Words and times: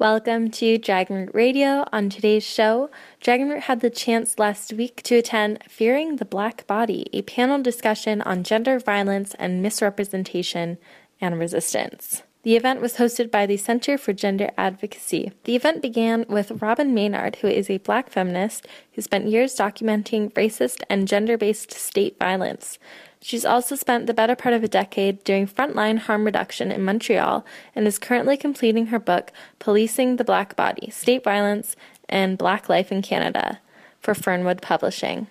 Welcome 0.00 0.52
to 0.52 0.78
Dragonroot 0.78 1.34
Radio. 1.34 1.84
On 1.92 2.08
today's 2.08 2.44
show, 2.44 2.88
Dragonroot 3.20 3.62
had 3.62 3.80
the 3.80 3.90
chance 3.90 4.38
last 4.38 4.72
week 4.72 5.02
to 5.02 5.16
attend 5.16 5.64
Fearing 5.68 6.16
the 6.16 6.24
Black 6.24 6.64
Body, 6.68 7.08
a 7.12 7.22
panel 7.22 7.60
discussion 7.60 8.22
on 8.22 8.44
gender 8.44 8.78
violence 8.78 9.34
and 9.40 9.60
misrepresentation 9.60 10.78
and 11.20 11.36
resistance. 11.36 12.22
The 12.48 12.56
event 12.56 12.80
was 12.80 12.94
hosted 12.94 13.30
by 13.30 13.44
the 13.44 13.58
Center 13.58 13.98
for 13.98 14.14
Gender 14.14 14.50
Advocacy. 14.56 15.32
The 15.44 15.54
event 15.54 15.82
began 15.82 16.24
with 16.30 16.62
Robyn 16.62 16.94
Maynard, 16.94 17.36
who 17.36 17.46
is 17.46 17.68
a 17.68 17.76
black 17.76 18.08
feminist 18.08 18.66
who 18.94 19.02
spent 19.02 19.28
years 19.28 19.54
documenting 19.54 20.32
racist 20.32 20.80
and 20.88 21.06
gender 21.06 21.36
based 21.36 21.74
state 21.74 22.18
violence. 22.18 22.78
She's 23.20 23.44
also 23.44 23.76
spent 23.76 24.06
the 24.06 24.14
better 24.14 24.34
part 24.34 24.54
of 24.54 24.64
a 24.64 24.68
decade 24.68 25.22
doing 25.24 25.46
frontline 25.46 25.98
harm 25.98 26.24
reduction 26.24 26.72
in 26.72 26.86
Montreal 26.86 27.44
and 27.74 27.86
is 27.86 27.98
currently 27.98 28.38
completing 28.38 28.86
her 28.86 28.98
book, 28.98 29.30
Policing 29.58 30.16
the 30.16 30.24
Black 30.24 30.56
Body 30.56 30.88
State 30.88 31.24
Violence 31.24 31.76
and 32.08 32.38
Black 32.38 32.70
Life 32.70 32.90
in 32.90 33.02
Canada, 33.02 33.60
for 34.00 34.14
Fernwood 34.14 34.62
Publishing. 34.62 35.26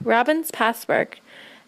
Robyn's 0.00 0.52
past 0.52 0.86
work 0.86 1.18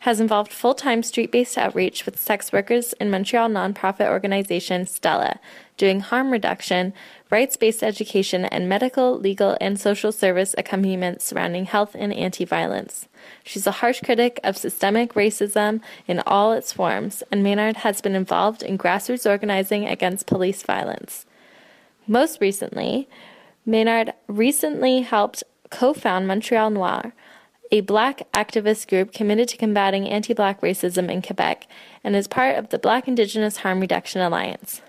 has 0.01 0.21
involved 0.21 0.53
full 0.53 0.75
time 0.75 1.03
street 1.03 1.33
based 1.33 1.59
outreach 1.59 2.07
with 2.07 2.19
sex 2.19 2.53
workers 2.53 2.93
in 2.95 3.11
Montreal 3.11 3.49
nonprofit 3.49 4.09
organization 4.09 4.87
Stella, 4.87 5.39
doing 5.77 6.01
harm 6.01 6.31
reduction, 6.31 6.93
rights 7.31 7.57
based 7.57 7.83
education, 7.83 8.45
and 8.45 8.69
medical, 8.69 9.19
legal, 9.19 9.57
and 9.61 9.79
social 9.79 10.13
service 10.13 10.55
accompaniment 10.57 11.23
surrounding 11.23 11.65
health 11.65 11.97
and 11.99 12.13
anti 12.13 12.45
violence. 12.45 13.09
She's 13.45 13.67
a 13.67 13.73
harsh 13.73 14.01
critic 14.01 14.39
of 14.45 14.57
systemic 14.57 15.15
racism 15.15 15.81
in 16.07 16.21
all 16.21 16.53
its 16.53 16.73
forms, 16.73 17.23
and 17.31 17.43
Maynard 17.43 17.79
has 17.79 18.01
been 18.01 18.15
involved 18.15 18.63
in 18.63 18.79
grassroots 18.79 19.29
organizing 19.29 19.87
against 19.87 20.27
police 20.27 20.63
violence. 20.63 21.27
Most 22.07 22.41
recently, 22.41 23.09
Maynard 23.67 24.15
recently 24.29 25.03
helped 25.03 25.43
co 25.71 25.93
found 25.93 26.27
Montreal 26.27 26.71
Noir, 26.71 27.13
a 27.71 27.81
black 27.83 28.31
activist 28.33 28.89
group 28.89 29.13
committed 29.13 29.49
to 29.49 29.57
combating 29.57 30.09
anti 30.09 30.35
black 30.35 30.61
racism 30.61 31.11
in 31.11 31.23
Quebec, 31.23 31.67
and 32.03 32.17
is 32.17 32.27
part 32.27 32.57
of 32.57 32.71
the 32.71 32.79
Black 32.79 33.09
Indigenous 33.09 33.59
Harm 33.59 33.81
Reduction 33.81 34.21
Alliance. 34.21 34.81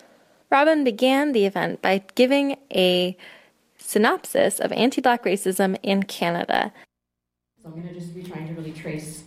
Robyn 0.51 0.83
began 0.83 1.31
the 1.31 1.45
event 1.45 1.81
by 1.81 2.03
giving 2.15 2.57
a 2.73 3.15
synopsis 3.77 4.59
of 4.59 4.71
anti 4.71 5.01
black 5.01 5.23
racism 5.23 5.77
in 5.83 6.03
Canada. 6.03 6.71
So 7.61 7.69
I'm 7.69 7.73
going 7.73 7.87
to 7.87 7.93
just 7.93 8.15
be 8.15 8.23
trying 8.23 8.47
to 8.47 8.53
really 8.53 8.71
trace 8.71 9.23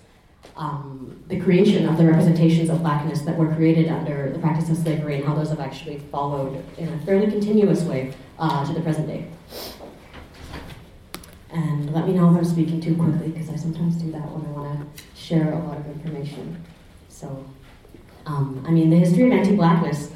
um, 0.56 1.22
the 1.28 1.40
creation 1.40 1.88
of 1.88 1.96
the 1.96 2.04
representations 2.04 2.68
of 2.70 2.80
blackness 2.80 3.22
that 3.22 3.36
were 3.36 3.54
created 3.54 3.88
under 3.88 4.30
the 4.32 4.38
practice 4.38 4.68
of 4.70 4.76
slavery 4.76 5.16
and 5.16 5.24
how 5.24 5.34
those 5.34 5.50
have 5.50 5.60
actually 5.60 5.98
followed 6.10 6.62
in 6.78 6.88
a 6.88 6.98
fairly 7.00 7.30
continuous 7.30 7.82
way 7.82 8.12
uh, 8.38 8.66
to 8.66 8.72
the 8.72 8.80
present 8.80 9.06
day. 9.06 9.26
And 11.52 11.92
let 11.92 12.06
me 12.06 12.14
know 12.14 12.30
if 12.30 12.36
I'm 12.36 12.44
speaking 12.44 12.80
too 12.80 12.96
quickly 12.96 13.28
because 13.28 13.50
I 13.50 13.56
sometimes 13.56 13.96
do 13.96 14.10
that 14.12 14.22
when 14.30 14.46
I 14.46 14.58
want 14.58 14.96
to 14.96 15.02
share 15.14 15.52
a 15.52 15.58
lot 15.58 15.76
of 15.76 15.86
information. 15.86 16.62
So, 17.08 17.44
um, 18.24 18.64
I 18.66 18.70
mean, 18.70 18.88
the 18.88 18.96
history 18.96 19.26
of 19.26 19.32
anti 19.32 19.54
blackness, 19.54 20.10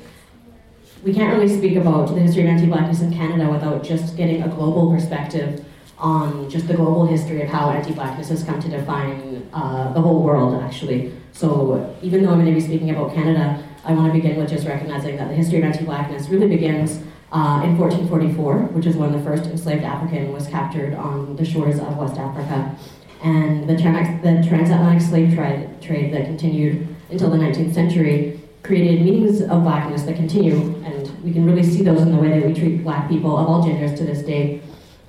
we 1.05 1.13
can't 1.13 1.37
really 1.37 1.55
speak 1.55 1.77
about 1.77 2.15
the 2.15 2.21
history 2.21 2.43
of 2.43 2.49
anti 2.49 2.67
blackness 2.67 3.03
in 3.03 3.13
Canada 3.13 3.51
without 3.51 3.85
just 3.85 4.17
getting 4.17 4.43
a 4.43 4.49
global 4.49 4.91
perspective 4.91 5.65
on 5.99 6.49
just 6.49 6.69
the 6.69 6.75
global 6.75 7.07
history 7.07 7.43
of 7.43 7.49
how 7.49 7.71
anti 7.71 7.93
blackness 7.93 8.31
has 8.31 8.43
come 8.43 8.59
to 8.61 8.69
define 8.71 9.47
uh, 9.53 9.93
the 9.93 10.01
whole 10.01 10.23
world, 10.23 10.63
actually. 10.63 11.13
So, 11.33 11.95
even 12.01 12.23
though 12.23 12.31
I'm 12.31 12.41
going 12.41 12.55
to 12.55 12.59
be 12.59 12.67
speaking 12.67 12.89
about 12.89 13.15
Canada, 13.15 13.63
I 13.85 13.93
want 13.93 14.07
to 14.07 14.13
begin 14.19 14.39
with 14.39 14.49
just 14.49 14.67
recognizing 14.67 15.17
that 15.19 15.29
the 15.29 15.35
history 15.35 15.59
of 15.59 15.65
anti 15.65 15.85
blackness 15.85 16.31
really 16.31 16.49
begins 16.49 17.03
uh, 17.33 17.63
in 17.65 17.77
1444, 17.77 18.59
which 18.75 18.87
is 18.87 18.97
when 18.97 19.13
the 19.13 19.21
first 19.21 19.45
enslaved 19.47 19.85
African 19.85 20.33
was 20.33 20.47
captured 20.47 20.95
on 20.95 21.37
the 21.37 21.45
shores 21.45 21.79
of 21.79 21.97
West 21.97 22.17
Africa. 22.17 22.77
And 23.23 23.69
the, 23.69 23.77
trans- 23.77 24.23
the 24.23 24.47
transatlantic 24.49 25.07
slave 25.07 25.35
trade, 25.35 25.83
trade 25.83 26.13
that 26.15 26.27
continued 26.27 26.95
until 27.11 27.31
the 27.31 27.37
19th 27.37 27.75
century 27.75 28.41
created 28.63 29.03
meanings 29.03 29.41
of 29.41 29.63
blackness 29.63 30.03
that 30.03 30.17
continue, 30.17 30.57
and 30.85 31.25
we 31.25 31.33
can 31.33 31.47
really 31.47 31.63
see 31.63 31.83
those 31.83 32.03
in 32.03 32.11
the 32.11 32.19
way 32.19 32.39
that 32.39 32.47
we 32.47 32.53
treat 32.53 32.83
black 32.83 33.09
people 33.09 33.37
of 33.37 33.49
all 33.49 33.63
genders 33.63 33.97
to 33.99 34.05
this 34.05 34.23
day. 34.23 34.61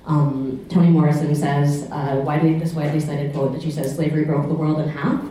Um, 0.06 0.64
Toni 0.68 0.88
Morrison 0.88 1.34
says, 1.34 1.88
uh, 1.90 2.22
widely, 2.24 2.58
this 2.58 2.72
widely 2.72 3.00
cited 3.00 3.32
quote 3.32 3.52
that 3.52 3.62
she 3.62 3.70
says, 3.70 3.94
slavery 3.94 4.24
broke 4.24 4.48
the 4.48 4.54
world 4.54 4.80
in 4.80 4.88
half. 4.88 5.22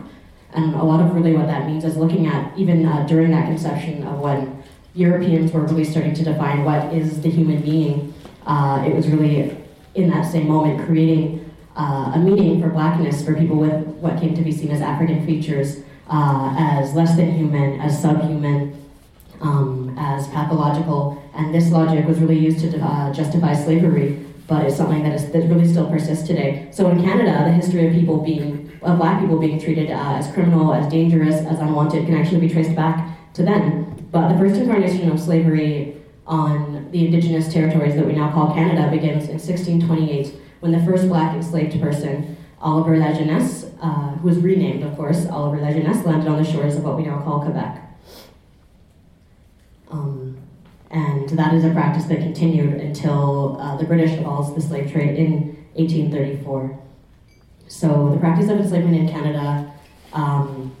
And 0.52 0.74
a 0.74 0.82
lot 0.82 1.00
of 1.00 1.14
really 1.14 1.34
what 1.34 1.46
that 1.46 1.66
means 1.66 1.84
is 1.84 1.96
looking 1.96 2.26
at, 2.26 2.56
even 2.56 2.86
uh, 2.86 3.06
during 3.06 3.30
that 3.32 3.46
conception 3.46 4.06
of 4.06 4.20
when 4.20 4.57
Europeans 4.94 5.52
were 5.52 5.62
really 5.62 5.84
starting 5.84 6.14
to 6.14 6.24
define 6.24 6.64
what 6.64 6.92
is 6.92 7.20
the 7.20 7.30
human 7.30 7.60
being. 7.62 8.14
Uh, 8.46 8.84
it 8.86 8.94
was 8.94 9.08
really 9.08 9.56
in 9.94 10.10
that 10.10 10.30
same 10.30 10.48
moment 10.48 10.84
creating 10.86 11.44
uh, 11.76 12.12
a 12.14 12.18
meaning 12.18 12.60
for 12.60 12.70
blackness 12.70 13.24
for 13.24 13.34
people 13.34 13.56
with 13.56 13.86
what 14.00 14.18
came 14.18 14.34
to 14.34 14.42
be 14.42 14.52
seen 14.52 14.70
as 14.70 14.80
African 14.80 15.24
features, 15.24 15.80
uh, 16.08 16.54
as 16.58 16.94
less 16.94 17.16
than 17.16 17.30
human, 17.32 17.80
as 17.80 18.00
subhuman, 18.00 18.74
um, 19.40 19.94
as 19.98 20.26
pathological. 20.28 21.22
And 21.34 21.54
this 21.54 21.70
logic 21.70 22.04
was 22.06 22.18
really 22.18 22.38
used 22.38 22.60
to 22.60 22.80
uh, 22.80 23.12
justify 23.12 23.54
slavery, 23.54 24.24
but 24.48 24.64
it's 24.64 24.76
something 24.76 25.04
that, 25.04 25.12
is, 25.12 25.30
that 25.30 25.44
really 25.48 25.68
still 25.68 25.88
persists 25.88 26.26
today. 26.26 26.68
So 26.72 26.88
in 26.90 27.02
Canada, 27.02 27.44
the 27.44 27.52
history 27.52 27.86
of 27.86 27.92
people 27.92 28.18
being, 28.24 28.72
of 28.82 28.98
black 28.98 29.20
people 29.20 29.38
being 29.38 29.60
treated 29.60 29.90
uh, 29.90 30.14
as 30.16 30.32
criminal, 30.32 30.74
as 30.74 30.90
dangerous, 30.90 31.36
as 31.36 31.60
unwanted, 31.60 32.06
can 32.06 32.14
actually 32.14 32.40
be 32.40 32.48
traced 32.48 32.74
back 32.74 33.08
to 33.34 33.44
then. 33.44 33.87
But 34.10 34.32
the 34.32 34.38
first 34.38 34.58
incarnation 34.60 35.10
of 35.10 35.20
slavery 35.20 35.96
on 36.26 36.90
the 36.90 37.06
indigenous 37.06 37.52
territories 37.52 37.94
that 37.96 38.06
we 38.06 38.12
now 38.12 38.32
call 38.32 38.54
Canada 38.54 38.90
begins 38.90 39.24
in 39.24 39.38
1628 39.38 40.34
when 40.60 40.72
the 40.72 40.84
first 40.84 41.08
black 41.08 41.34
enslaved 41.34 41.80
person, 41.80 42.36
Oliver 42.60 42.96
Lajeunesse, 42.96 43.72
uh, 43.80 44.10
who 44.16 44.28
was 44.28 44.38
renamed, 44.38 44.82
of 44.82 44.96
course, 44.96 45.26
Oliver 45.26 45.58
Lajeunesse, 45.58 46.04
landed 46.04 46.28
on 46.28 46.42
the 46.42 46.50
shores 46.50 46.76
of 46.76 46.84
what 46.84 46.96
we 46.96 47.04
now 47.04 47.20
call 47.22 47.40
Quebec. 47.40 47.82
Um, 49.90 50.36
and 50.90 51.28
that 51.30 51.54
is 51.54 51.64
a 51.64 51.70
practice 51.70 52.04
that 52.04 52.18
continued 52.18 52.80
until 52.80 53.60
uh, 53.60 53.76
the 53.76 53.84
British 53.84 54.18
abolished 54.18 54.54
the 54.54 54.60
slave 54.60 54.90
trade 54.90 55.16
in 55.18 55.56
1834. 55.74 56.78
So 57.68 58.10
the 58.10 58.18
practice 58.18 58.50
of 58.50 58.58
enslavement 58.58 58.96
in 58.96 59.08
Canada 59.08 59.72
um, 60.12 60.74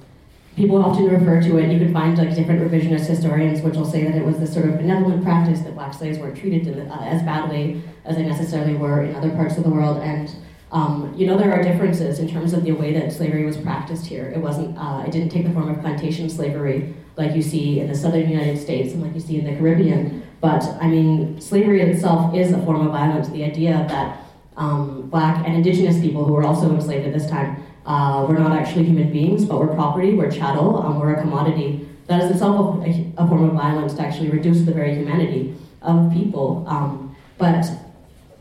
people 0.58 0.84
often 0.84 1.06
refer 1.06 1.40
to 1.40 1.56
it. 1.58 1.70
You 1.70 1.78
can 1.78 1.92
find 1.92 2.18
like 2.18 2.34
different 2.34 2.60
revisionist 2.60 3.06
historians, 3.06 3.62
which 3.62 3.76
will 3.76 3.86
say 3.86 4.02
that 4.02 4.16
it 4.16 4.24
was 4.24 4.38
this 4.38 4.52
sort 4.52 4.68
of 4.68 4.76
benevolent 4.76 5.22
practice 5.22 5.60
that 5.60 5.74
black 5.74 5.94
slaves 5.94 6.18
weren't 6.18 6.36
treated 6.36 6.64
the, 6.64 6.92
uh, 6.92 7.00
as 7.04 7.22
badly 7.22 7.80
as 8.04 8.16
they 8.16 8.24
necessarily 8.24 8.74
were 8.74 9.04
in 9.04 9.14
other 9.14 9.30
parts 9.30 9.56
of 9.56 9.62
the 9.62 9.70
world. 9.70 9.98
And 9.98 10.34
um, 10.72 11.14
you 11.16 11.26
know 11.26 11.38
there 11.38 11.52
are 11.52 11.62
differences 11.62 12.18
in 12.18 12.28
terms 12.28 12.52
of 12.52 12.64
the 12.64 12.72
way 12.72 12.92
that 12.92 13.12
slavery 13.12 13.44
was 13.44 13.56
practiced 13.56 14.04
here. 14.06 14.32
It 14.34 14.40
wasn't. 14.40 14.76
Uh, 14.76 15.04
it 15.06 15.12
didn't 15.12 15.30
take 15.30 15.46
the 15.46 15.52
form 15.52 15.70
of 15.70 15.80
plantation 15.80 16.28
slavery 16.28 16.92
like 17.16 17.34
you 17.34 17.42
see 17.42 17.80
in 17.80 17.88
the 17.88 17.94
southern 17.94 18.28
United 18.28 18.58
States 18.58 18.92
and 18.92 19.02
like 19.02 19.14
you 19.14 19.20
see 19.20 19.38
in 19.38 19.44
the 19.44 19.56
Caribbean. 19.56 20.26
But 20.40 20.64
I 20.82 20.88
mean, 20.88 21.40
slavery 21.40 21.82
itself 21.82 22.34
is 22.34 22.52
a 22.52 22.58
form 22.64 22.84
of 22.84 22.92
violence. 22.92 23.28
The 23.28 23.44
idea 23.44 23.86
that 23.88 24.24
um, 24.56 25.08
black 25.08 25.46
and 25.46 25.54
indigenous 25.54 26.00
people 26.00 26.24
who 26.24 26.32
were 26.32 26.42
also 26.42 26.68
enslaved 26.74 27.06
at 27.06 27.12
this 27.12 27.30
time 27.30 27.64
uh, 27.88 28.26
we're 28.28 28.38
not 28.38 28.52
actually 28.52 28.84
human 28.84 29.10
beings, 29.10 29.46
but 29.46 29.58
we're 29.58 29.74
property, 29.74 30.12
we're 30.12 30.30
chattel, 30.30 30.76
um, 30.82 31.00
we're 31.00 31.14
a 31.14 31.20
commodity. 31.22 31.88
That 32.06 32.22
is 32.22 32.32
itself 32.32 32.84
a, 32.84 33.12
a, 33.16 33.26
form 33.26 33.44
of 33.44 33.54
violence 33.54 33.94
to 33.94 34.02
actually 34.02 34.28
reduce 34.28 34.60
the 34.60 34.72
very 34.72 34.94
humanity 34.94 35.56
of 35.80 36.12
people. 36.12 36.66
Um, 36.68 37.16
but 37.38 37.64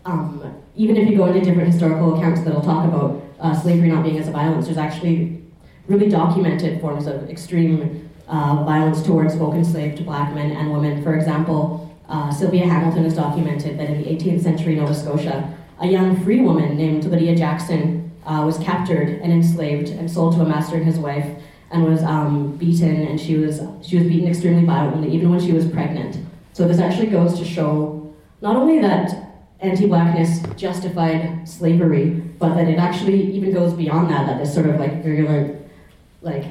um, 0.03 0.53
even 0.75 0.97
if 0.97 1.09
you 1.09 1.15
go 1.15 1.27
into 1.27 1.39
different 1.39 1.71
historical 1.71 2.17
accounts 2.17 2.41
that'll 2.41 2.61
talk 2.61 2.85
about 2.89 3.23
uh, 3.39 3.57
slavery 3.57 3.87
not 3.87 4.03
being 4.03 4.17
as 4.17 4.27
a 4.27 4.31
violence, 4.31 4.65
there's 4.65 4.77
actually 4.77 5.41
really 5.87 6.09
documented 6.09 6.81
forms 6.81 7.07
of 7.07 7.29
extreme 7.29 8.09
uh, 8.27 8.65
violence 8.65 9.01
towards 9.01 9.37
both 9.37 9.55
enslaved 9.55 10.05
black 10.05 10.35
men 10.35 10.51
and 10.51 10.73
women. 10.73 11.01
For 11.01 11.15
example, 11.15 11.97
uh, 12.09 12.33
Sylvia 12.33 12.65
Hamilton 12.65 13.05
has 13.05 13.13
documented 13.13 13.79
that 13.79 13.89
in 13.89 14.01
the 14.01 14.09
18th 14.09 14.43
century 14.43 14.75
Nova 14.75 14.93
Scotia, 14.93 15.55
a 15.79 15.87
young 15.87 16.21
free 16.25 16.41
woman 16.41 16.75
named 16.75 17.05
Lydia 17.05 17.33
Jackson 17.33 18.06
uh, 18.27 18.43
was 18.45 18.57
captured 18.57 19.07
and 19.21 19.31
enslaved 19.31 19.89
and 19.89 20.11
sold 20.11 20.35
to 20.35 20.41
a 20.41 20.45
master 20.45 20.75
and 20.75 20.85
his 20.85 20.99
wife, 20.99 21.25
and 21.71 21.85
was 21.85 22.03
um, 22.03 22.55
beaten, 22.57 23.07
and 23.07 23.19
she 23.19 23.35
was 23.35 23.61
she 23.81 23.97
was 23.97 24.07
beaten 24.07 24.27
extremely 24.27 24.65
violently, 24.65 25.09
even 25.11 25.31
when 25.31 25.39
she 25.39 25.53
was 25.53 25.65
pregnant. 25.67 26.17
So 26.53 26.67
this 26.67 26.79
actually 26.79 27.07
goes 27.07 27.37
to 27.39 27.45
show 27.45 28.13
not 28.41 28.55
only 28.55 28.79
that 28.79 29.23
anti-blackness 29.59 30.41
justified 30.55 31.47
slavery, 31.47 32.09
but 32.37 32.53
that 32.55 32.67
it 32.67 32.77
actually 32.77 33.31
even 33.31 33.53
goes 33.53 33.73
beyond 33.73 34.09
that. 34.11 34.27
That 34.27 34.39
this 34.39 34.53
sort 34.53 34.67
of 34.67 34.79
like 34.79 35.01
virulent, 35.03 35.65
like 36.21 36.45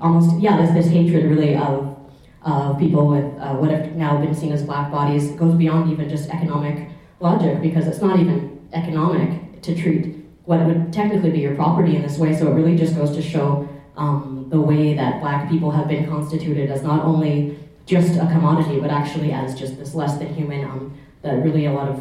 almost 0.00 0.38
yeah, 0.40 0.60
this 0.60 0.72
this 0.72 0.88
hatred 0.92 1.24
really 1.24 1.56
of 1.56 1.96
of 2.42 2.78
people 2.78 3.06
with 3.06 3.24
uh, 3.40 3.54
what 3.54 3.70
have 3.70 3.94
now 3.94 4.18
been 4.18 4.34
seen 4.34 4.52
as 4.52 4.62
black 4.62 4.90
bodies 4.90 5.30
goes 5.32 5.54
beyond 5.54 5.90
even 5.90 6.08
just 6.08 6.28
economic 6.30 6.88
logic 7.20 7.60
because 7.60 7.86
it's 7.86 8.00
not 8.00 8.18
even 8.18 8.68
economic 8.72 9.47
to 9.62 9.74
treat 9.74 10.16
what 10.44 10.64
would 10.64 10.92
technically 10.92 11.30
be 11.30 11.40
your 11.40 11.54
property 11.54 11.96
in 11.96 12.02
this 12.02 12.16
way. 12.16 12.34
So 12.34 12.50
it 12.50 12.54
really 12.54 12.76
just 12.76 12.96
goes 12.96 13.14
to 13.14 13.22
show 13.22 13.68
um, 13.96 14.46
the 14.48 14.60
way 14.60 14.94
that 14.94 15.20
black 15.20 15.50
people 15.50 15.70
have 15.70 15.88
been 15.88 16.08
constituted 16.08 16.70
as 16.70 16.82
not 16.82 17.04
only 17.04 17.58
just 17.84 18.16
a 18.16 18.26
commodity, 18.26 18.80
but 18.80 18.90
actually 18.90 19.32
as 19.32 19.58
just 19.58 19.78
this 19.78 19.94
less 19.94 20.18
than 20.18 20.32
human, 20.34 20.64
um, 20.64 20.96
that 21.22 21.42
really 21.42 21.66
a 21.66 21.72
lot 21.72 21.88
of 21.88 22.00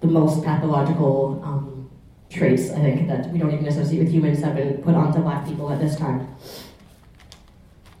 the 0.00 0.08
most 0.08 0.44
pathological 0.44 1.40
um, 1.44 1.90
traits, 2.28 2.70
I 2.70 2.80
think, 2.80 3.08
that 3.08 3.30
we 3.30 3.38
don't 3.38 3.52
even 3.52 3.66
associate 3.66 4.00
with 4.00 4.12
humans 4.12 4.42
have 4.42 4.56
been 4.56 4.82
put 4.82 4.94
onto 4.94 5.20
black 5.20 5.46
people 5.46 5.70
at 5.70 5.78
this 5.78 5.96
time. 5.96 6.28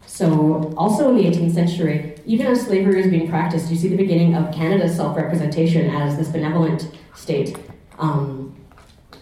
So, 0.06 0.74
also 0.76 1.08
in 1.08 1.16
the 1.16 1.24
18th 1.24 1.54
century, 1.54 2.16
even 2.26 2.46
as 2.46 2.62
slavery 2.62 2.96
was 2.96 3.06
being 3.06 3.28
practiced, 3.28 3.70
you 3.70 3.76
see 3.76 3.88
the 3.88 3.96
beginning 3.96 4.34
of 4.34 4.54
Canada's 4.54 4.94
self 4.94 5.16
representation 5.16 5.88
as 5.94 6.16
this 6.16 6.28
benevolent 6.28 6.88
state. 7.14 7.56
Um, 8.02 8.54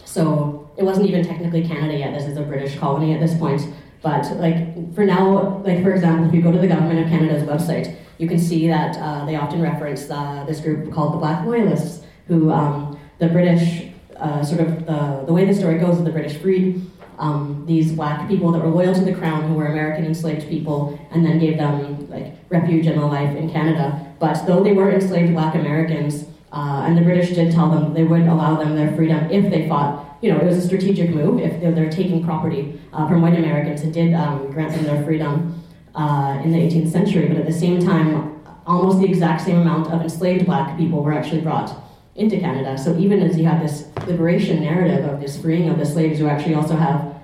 so, 0.05 0.69
it 0.77 0.85
wasn't 0.85 1.07
even 1.07 1.25
technically 1.25 1.67
Canada 1.67 1.97
yet, 1.97 2.15
this 2.15 2.27
is 2.27 2.37
a 2.37 2.43
British 2.43 2.79
colony 2.79 3.13
at 3.13 3.21
this 3.21 3.37
point. 3.39 3.63
But, 4.03 4.25
like, 4.39 4.95
for 4.95 5.05
now, 5.05 5.59
like, 5.59 5.83
for 5.83 5.93
example, 5.93 6.27
if 6.27 6.35
you 6.35 6.43
go 6.43 6.51
to 6.51 6.59
the 6.59 6.67
Government 6.67 6.99
of 7.01 7.07
Canada's 7.09 7.43
website, 7.43 7.97
you 8.19 8.27
can 8.27 8.39
see 8.39 8.67
that 8.69 8.97
uh, 8.97 9.25
they 9.27 9.37
often 9.37 9.61
reference 9.61 10.11
uh, 10.11 10.45
this 10.49 10.61
group 10.61 10.93
called 10.93 11.13
the 11.15 11.19
Black 11.19 11.45
Loyalists, 11.45 12.05
who 12.27 12.51
um, 12.51 12.99
the 13.19 13.29
British, 13.29 13.91
uh, 14.17 14.43
sort 14.43 14.61
of 14.63 14.87
the, 14.87 15.25
the 15.27 15.33
way 15.33 15.45
the 15.45 15.55
story 15.55 15.79
goes, 15.79 16.03
the 16.03 16.11
British 16.11 16.37
freed 16.39 16.91
um, 17.21 17.65
these 17.67 17.93
black 17.93 18.27
people 18.29 18.51
that 18.51 18.63
were 18.63 18.71
loyal 18.71 18.95
to 18.95 19.05
the 19.05 19.15
crown, 19.15 19.47
who 19.47 19.55
were 19.55 19.67
American 19.67 20.07
enslaved 20.07 20.49
people, 20.49 20.99
and 21.13 21.25
then 21.25 21.39
gave 21.39 21.59
them 21.59 22.09
like 22.09 22.35
refuge 22.49 22.87
and 22.87 22.99
a 22.99 23.07
life 23.07 23.37
in 23.37 23.51
Canada. 23.51 24.15
But 24.19 24.47
though 24.47 24.65
they 24.65 24.73
were 24.73 24.91
enslaved 24.91 25.35
black 25.35 25.55
Americans, 25.55 26.25
uh, 26.53 26.85
and 26.85 26.97
the 26.97 27.03
British 27.03 27.31
did 27.31 27.53
tell 27.53 27.71
them 27.71 27.95
they 27.95 28.05
would 28.05 28.23
allow 28.23 28.57
them 28.57 28.75
their 28.75 28.95
freedom 28.97 29.31
if 29.31 29.51
they 29.51 29.69
fought. 29.69 30.19
You 30.21 30.33
know, 30.33 30.41
it 30.41 30.45
was 30.45 30.57
a 30.57 30.67
strategic 30.67 31.11
move 31.11 31.41
if 31.41 31.61
they're, 31.61 31.73
they're 31.73 31.91
taking 31.91 32.25
property 32.25 32.81
uh, 32.93 33.09
from 33.09 33.23
white 33.23 33.39
Americans 33.39 33.83
It 33.83 33.93
did 33.93 34.15
um, 34.15 34.51
grant 34.51 34.75
them 34.75 34.85
their 34.85 35.03
freedom 35.05 35.63
uh, 35.95 36.41
in 36.45 36.53
the 36.53 36.59
18th 36.59 36.91
century. 36.91 37.29
But 37.29 37.37
at 37.37 37.47
the 37.47 37.53
same 37.53 37.81
time, 37.81 38.43
almost 38.67 38.99
the 38.99 39.07
exact 39.07 39.43
same 39.43 39.59
amount 39.59 39.93
of 39.93 40.03
enslaved 40.03 40.47
black 40.47 40.77
people 40.77 41.03
were 41.03 41.13
actually 41.13 41.41
brought 41.41 41.75
into 42.17 42.39
Canada. 42.39 42.77
So 42.77 42.97
even 42.99 43.23
as 43.23 43.39
you 43.39 43.45
have 43.45 43.63
this 43.63 43.87
liberation 44.07 44.61
narrative 44.61 45.05
of 45.05 45.21
this 45.21 45.41
freeing 45.41 45.69
of 45.69 45.79
the 45.79 45.87
slaves, 45.87 46.19
you 46.19 46.29
actually 46.29 46.55
also 46.55 46.77
have 46.77 47.15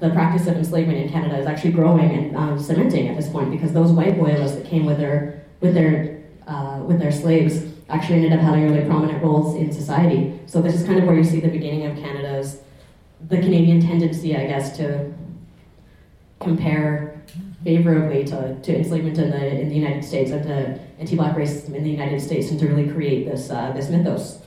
the 0.00 0.10
practice 0.10 0.48
of 0.48 0.56
enslavement 0.56 0.98
in 0.98 1.08
Canada 1.08 1.38
is 1.38 1.46
actually 1.46 1.70
growing 1.70 2.10
and 2.10 2.36
um, 2.36 2.58
cementing 2.58 3.08
at 3.08 3.16
this 3.16 3.28
point 3.28 3.52
because 3.52 3.72
those 3.72 3.92
white 3.92 4.18
loyalists 4.18 4.56
that 4.56 4.66
came 4.66 4.84
with 4.84 4.98
their 4.98 5.44
with 5.60 5.74
their 5.74 6.20
uh, 6.48 6.82
with 6.84 6.98
their 6.98 7.12
slaves 7.12 7.71
actually 7.92 8.16
ended 8.16 8.32
up 8.32 8.40
having 8.40 8.64
really 8.64 8.84
prominent 8.86 9.22
roles 9.22 9.54
in 9.54 9.70
society. 9.70 10.40
So 10.46 10.62
this 10.62 10.74
is 10.74 10.84
kind 10.84 10.98
of 10.98 11.04
where 11.04 11.14
you 11.14 11.22
see 11.22 11.40
the 11.40 11.48
beginning 11.48 11.86
of 11.86 11.96
Canada's 11.96 12.58
the 13.28 13.36
Canadian 13.36 13.80
tendency, 13.80 14.36
I 14.36 14.46
guess, 14.46 14.76
to 14.78 15.12
compare 16.40 17.22
favorably 17.62 18.24
to, 18.24 18.58
to 18.60 18.76
enslavement 18.76 19.16
in 19.18 19.30
the 19.30 19.60
in 19.60 19.68
the 19.68 19.76
United 19.76 20.04
States 20.04 20.30
and 20.32 20.42
to 20.42 20.80
anti-black 20.98 21.36
racism 21.36 21.74
in 21.74 21.84
the 21.84 21.90
United 21.90 22.20
States, 22.20 22.50
and 22.50 22.58
to 22.58 22.66
really 22.66 22.90
create 22.90 23.26
this 23.26 23.50
uh, 23.50 23.70
this 23.72 23.88
mythos. 23.90 24.40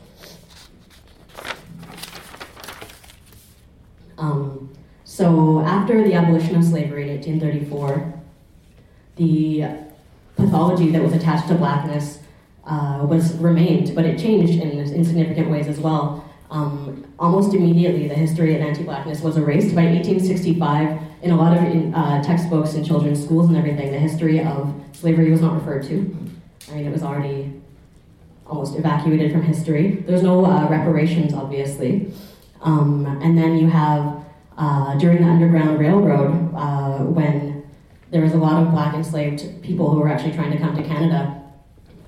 Um, 4.17 4.73
so 5.03 5.59
after 5.59 6.03
the 6.03 6.13
abolition 6.13 6.55
of 6.55 6.63
slavery 6.63 7.03
in 7.03 7.15
1834, 7.15 8.13
the 9.17 9.65
pathology 10.35 10.89
that 10.91 11.01
was 11.01 11.13
attached 11.13 11.47
to 11.47 11.55
blackness 11.55 12.19
uh, 12.65 13.05
was 13.07 13.33
remained, 13.37 13.93
but 13.95 14.05
it 14.05 14.17
changed 14.17 14.61
in, 14.61 14.71
in 14.71 15.05
significant 15.05 15.49
ways 15.49 15.67
as 15.67 15.79
well. 15.79 16.23
Um, 16.49 17.05
almost 17.19 17.53
immediately, 17.53 18.07
the 18.07 18.15
history 18.15 18.55
of 18.55 18.61
anti-blackness 18.61 19.21
was 19.21 19.37
erased. 19.37 19.75
By 19.75 19.85
1865, 19.85 21.01
in 21.21 21.31
a 21.31 21.35
lot 21.35 21.57
of 21.57 21.93
uh, 21.93 22.21
textbooks 22.23 22.75
in 22.75 22.83
children's 22.83 23.23
schools 23.23 23.47
and 23.47 23.57
everything, 23.57 23.91
the 23.91 23.99
history 23.99 24.41
of 24.41 24.73
slavery 24.93 25.31
was 25.31 25.41
not 25.41 25.55
referred 25.55 25.83
to. 25.87 26.15
I 26.69 26.75
mean, 26.75 26.85
it 26.85 26.91
was 26.91 27.03
already 27.03 27.61
almost 28.47 28.77
evacuated 28.77 29.31
from 29.31 29.41
history. 29.41 30.03
There's 30.07 30.23
no 30.23 30.45
uh, 30.45 30.67
reparations, 30.69 31.33
obviously. 31.33 32.11
Um, 32.61 33.05
and 33.21 33.37
then 33.37 33.57
you 33.57 33.67
have 33.69 34.23
uh, 34.57 34.97
during 34.97 35.21
the 35.21 35.27
Underground 35.27 35.79
Railroad 35.79 36.53
uh, 36.55 36.99
when 36.99 37.63
there 38.11 38.21
was 38.21 38.33
a 38.33 38.37
lot 38.37 38.61
of 38.61 38.71
black 38.71 38.93
enslaved 38.93 39.61
people 39.61 39.91
who 39.91 39.99
were 39.99 40.07
actually 40.07 40.33
trying 40.33 40.51
to 40.51 40.57
come 40.57 40.75
to 40.75 40.83
Canada. 40.83 41.43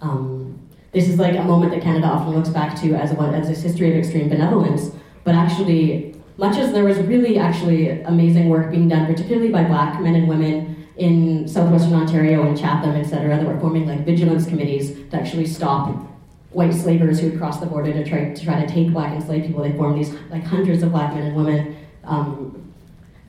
Um, 0.01 0.47
this 0.92 1.07
is 1.07 1.19
like 1.19 1.36
a 1.36 1.44
moment 1.44 1.72
that 1.74 1.81
Canada 1.81 2.07
often 2.07 2.34
looks 2.34 2.50
back 2.50 2.80
to 2.81 2.95
as, 2.95 3.12
a, 3.12 3.19
as 3.19 3.50
this 3.50 3.62
history 3.62 3.92
of 3.92 3.98
extreme 3.98 4.30
benevolence, 4.30 4.92
but 5.24 5.36
actually, 5.36 6.16
much 6.38 6.57
as 6.57 6.72
there 6.72 6.84
was 6.84 6.98
really 7.00 7.38
actually 7.38 8.01
amazing 8.04 8.50
work 8.50 8.72
being 8.72 8.88
done, 8.88 9.06
particularly 9.06 9.50
by 9.50 9.63
black 9.63 10.00
men 10.01 10.16
and 10.16 10.28
women 10.28 10.88
in 10.98 11.48
southwestern 11.48 11.94
Ontario 11.94 12.44
and 12.48 12.57
Chatham, 12.57 12.92
etc., 12.92 13.38
that 13.38 13.45
were 13.45 13.60
forming 13.60 13.88
like 13.88 14.06
vigilance 14.06 14.48
committees 14.48 14.92
to 15.10 15.18
actually 15.19 15.45
stop 15.45 16.04
white 16.51 16.74
slavers 16.74 17.19
who 17.19 17.30
had 17.30 17.38
crossed 17.38 17.60
the 17.60 17.66
border 17.66 17.94
to 17.94 18.04
try 18.04 18.33
to 18.33 18.44
try 18.44 18.60
to 18.60 18.72
take 18.72 18.92
black 18.92 19.13
enslaved 19.13 19.45
people. 19.45 19.63
They 19.63 19.74
formed 19.74 20.00
these 20.00 20.13
like 20.30 20.44
hundreds 20.44 20.81
of 20.81 20.92
black 20.92 21.13
men 21.13 21.24
and 21.28 21.36
women 21.36 21.75
um, 22.04 22.74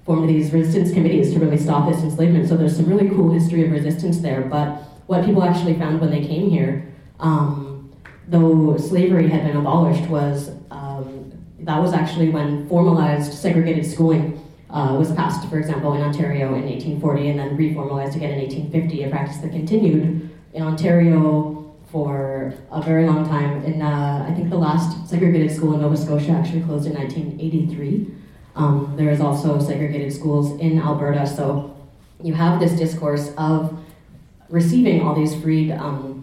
formed 0.07 0.29
these 0.29 0.53
resistance 0.53 0.93
committees 0.95 1.35
to 1.35 1.39
really 1.39 1.59
stop 1.59 1.91
this 1.91 2.03
enslavement. 2.03 2.49
So 2.49 2.57
there's 2.57 2.77
some 2.77 2.87
really 2.87 3.11
cool 3.11 3.31
history 3.31 3.67
of 3.67 3.73
resistance 3.73 4.21
there. 4.21 4.43
But 4.43 4.83
what 5.07 5.25
people 5.25 5.43
actually 5.43 5.75
found 5.75 6.01
when 6.01 6.11
they 6.11 6.25
came 6.25 6.49
here, 6.49 6.87
um, 7.21 7.93
though 8.29 8.77
slavery 8.77 9.29
had 9.29 9.45
been 9.45 9.57
abolished, 9.57 10.09
was 10.09 10.51
um, 10.71 11.33
that 11.61 11.81
was 11.81 11.93
actually 11.93 12.29
when 12.31 12.69
formalized 12.69 13.33
segregated 13.33 13.87
schooling 13.87 14.39
uh, 14.71 14.95
was 14.99 15.13
passed, 15.13 15.49
for 15.49 15.59
example, 15.59 15.95
in 15.95 16.03
Ontario 16.03 16.55
in 16.55 16.65
1840 16.65 17.31
and 17.31 17.39
then 17.39 17.57
reformalized 17.57 18.17
again 18.17 18.33
in 18.33 18.41
1850, 18.41 19.05
a 19.05 19.09
practice 19.09 19.39
that 19.39 19.51
continued 19.51 20.29
in 20.53 20.63
Ontario 20.63 21.75
for 21.91 22.53
a 22.71 22.83
very 22.83 23.07
long 23.07 23.27
time. 23.27 23.65
In 23.65 23.81
uh, 23.81 24.27
I 24.29 24.35
think 24.35 24.51
the 24.51 24.59
last 24.59 25.09
segregated 25.09 25.51
school 25.51 25.75
in 25.75 25.81
Nova 25.81 25.97
Scotia 25.97 26.33
actually 26.33 26.63
closed 26.63 26.87
in 26.87 26.95
1983. 26.95 28.09
Um, 28.57 28.95
there 28.97 29.11
is 29.11 29.21
also 29.21 29.59
segregated 29.59 30.13
schools 30.13 30.59
in 30.61 30.81
Alberta, 30.81 31.27
so 31.27 31.75
you 32.23 32.35
have 32.35 32.61
this 32.61 32.73
discourse 32.73 33.33
of 33.39 33.79
receiving 34.49 35.01
all 35.03 35.15
these 35.15 35.35
freed, 35.41 35.71
um, 35.71 36.18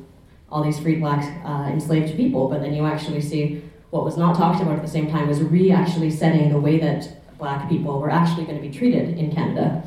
all 0.55 0.63
these 0.63 0.79
free 0.79 0.95
black 0.95 1.21
uh, 1.45 1.69
enslaved 1.69 2.15
people, 2.15 2.47
but 2.47 2.61
then 2.61 2.73
you 2.73 2.85
actually 2.85 3.19
see 3.19 3.61
what 3.89 4.05
was 4.05 4.15
not 4.15 4.37
talked 4.37 4.61
about 4.61 4.77
at 4.77 4.81
the 4.81 4.87
same 4.87 5.11
time 5.11 5.27
was 5.27 5.41
re 5.41 5.69
actually 5.69 6.09
setting 6.09 6.49
the 6.49 6.57
way 6.57 6.79
that 6.79 7.01
black 7.37 7.67
people 7.67 7.99
were 7.99 8.09
actually 8.09 8.45
going 8.45 8.55
to 8.55 8.61
be 8.61 8.73
treated 8.73 9.17
in 9.17 9.35
Canada. 9.35 9.83